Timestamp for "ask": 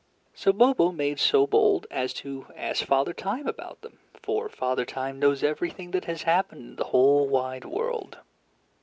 2.55-2.83